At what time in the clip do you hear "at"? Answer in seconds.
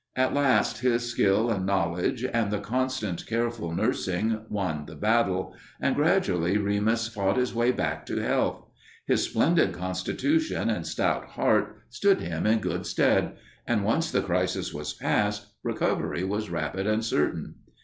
0.15-0.33